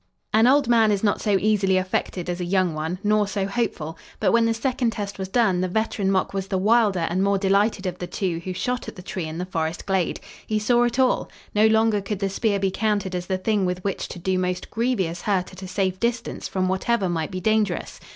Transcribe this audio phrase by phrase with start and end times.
[0.33, 3.99] An old man is not so easily affected as a young one, nor so hopeful,
[4.19, 7.37] but when the second test was done the veteran Mok was the wilder and more
[7.37, 10.19] delighted of the two who shot at the tree in the forest glade.
[10.47, 11.29] He saw it all!
[11.53, 14.71] No longer could the spear be counted as the thing with which to do most
[14.71, 17.99] grievous hurt at a safe distance from whatever might be dangerous.